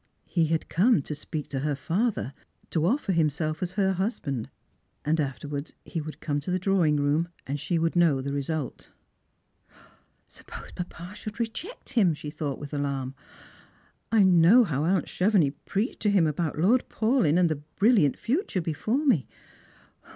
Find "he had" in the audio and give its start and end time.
0.25-0.67